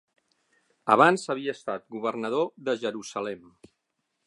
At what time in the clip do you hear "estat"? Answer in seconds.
1.59-1.85